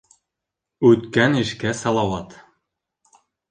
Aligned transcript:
Үткән 0.91 1.37
эшкә 1.43 1.75
салауат. 1.83 2.37